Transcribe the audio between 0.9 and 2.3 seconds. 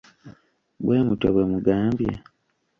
mutyo bwe mugambye.